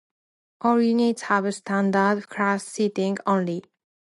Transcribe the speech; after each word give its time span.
All 0.61 0.81
units 0.81 1.21
have 1.29 1.53
standard 1.53 2.27
class 2.27 2.63
seating 2.65 3.19
only. 3.27 3.65